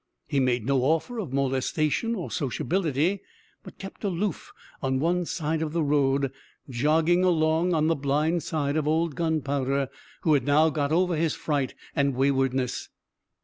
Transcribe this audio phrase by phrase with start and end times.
[0.27, 3.21] He made no offer of molestation or sociability,
[3.61, 6.31] but kept aloof on one side of the road,
[6.67, 9.89] jogging along on the blind side of old Gunpowder,
[10.21, 12.89] who had now got over his fright and waywardness.